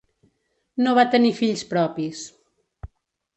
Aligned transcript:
No 0.87 0.93
va 0.99 1.03
tenir 1.15 1.33
fills 1.41 1.63
propis. 1.75 2.25